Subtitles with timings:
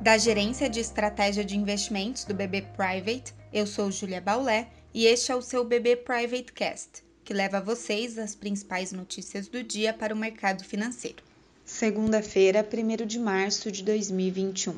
[0.00, 5.30] Da Gerência de Estratégia de Investimentos do BB Private, eu sou Julia Baulé e este
[5.30, 9.92] é o seu BB Private Cast, que leva a vocês as principais notícias do dia
[9.92, 11.22] para o mercado financeiro.
[11.66, 14.74] Segunda-feira, 1 de março de 2021.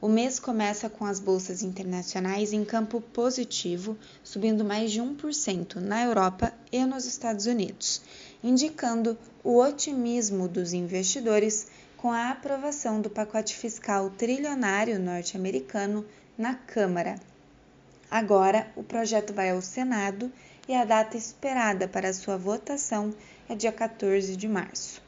[0.00, 3.94] O mês começa com as bolsas internacionais em campo positivo,
[4.24, 8.00] subindo mais de 1% na Europa e nos Estados Unidos,
[8.42, 11.68] indicando o otimismo dos investidores
[12.00, 17.16] com a aprovação do pacote fiscal trilionário norte-americano na Câmara.
[18.10, 20.32] Agora, o projeto vai ao Senado
[20.66, 23.14] e a data esperada para sua votação
[23.50, 25.02] é dia 14 de março.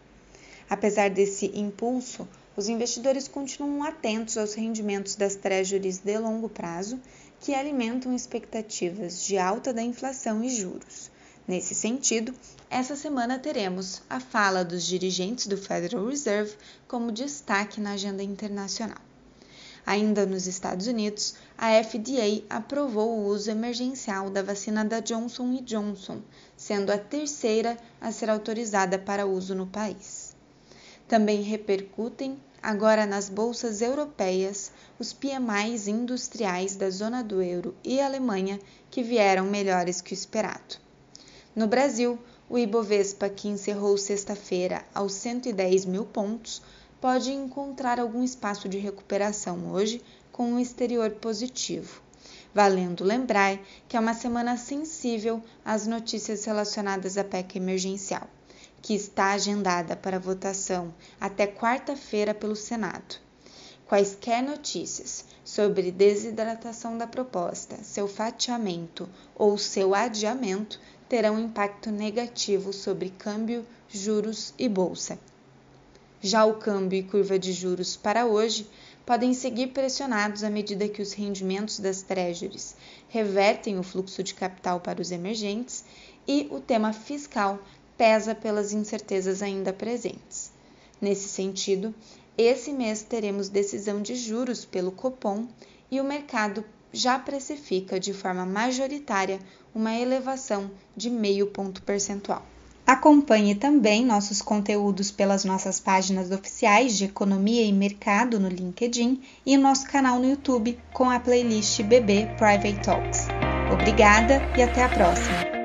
[0.69, 7.01] Apesar desse impulso, os investidores continuam atentos aos rendimentos das treasuries de longo prazo,
[7.41, 11.11] que alimentam expectativas de alta da inflação e juros.
[11.49, 12.35] Nesse sentido,
[12.73, 16.55] essa semana teremos a fala dos dirigentes do Federal Reserve
[16.89, 18.97] como destaque na agenda internacional.
[19.85, 26.23] Ainda nos Estados Unidos, a FDA aprovou o uso emergencial da vacina da Johnson Johnson,
[26.57, 30.35] sendo a terceira a ser autorizada para uso no país.
[31.07, 38.59] Também repercutem agora nas bolsas europeias os PMIs industriais da zona do euro e Alemanha
[38.91, 40.81] que vieram melhores que o esperado.
[41.55, 42.19] No Brasil,
[42.53, 46.61] o Ibovespa, que encerrou sexta-feira aos 110 mil pontos,
[47.01, 52.03] pode encontrar algum espaço de recuperação hoje com um exterior positivo.
[52.53, 58.29] Valendo lembrar que é uma semana sensível às notícias relacionadas à PEC emergencial
[58.83, 63.15] que está agendada para votação até quarta-feira pelo Senado.
[63.93, 69.07] Quaisquer notícias sobre desidratação da proposta, seu fatiamento
[69.37, 75.19] ou seu adiamento terão impacto negativo sobre câmbio, juros e bolsa.
[76.23, 78.67] Já o câmbio e curva de juros para hoje
[79.05, 82.75] podem seguir pressionados à medida que os rendimentos das treasuries
[83.11, 85.85] revertem o fluxo de capital para os emergentes
[86.27, 87.59] e o tema fiscal
[87.99, 90.51] pesa pelas incertezas ainda presentes.
[90.99, 91.95] Nesse sentido,
[92.37, 95.47] esse mês teremos decisão de juros pelo Copom
[95.91, 99.39] e o mercado já precifica de forma majoritária
[99.75, 102.45] uma elevação de meio ponto percentual.
[102.87, 109.57] Acompanhe também nossos conteúdos pelas nossas páginas oficiais de Economia e Mercado no LinkedIn e
[109.57, 113.29] nosso canal no YouTube com a playlist BB Private Talks.
[113.73, 115.62] Obrigada e até a próxima!